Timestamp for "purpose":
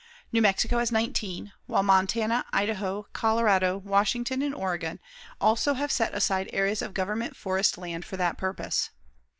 8.35-8.89